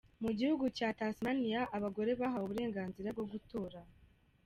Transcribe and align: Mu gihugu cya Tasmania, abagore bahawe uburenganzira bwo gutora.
Mu 0.23 0.31
gihugu 0.37 0.65
cya 0.77 0.89
Tasmania, 0.99 1.61
abagore 1.77 2.11
bahawe 2.19 2.45
uburenganzira 2.47 3.09
bwo 3.15 3.25
gutora. 3.31 3.79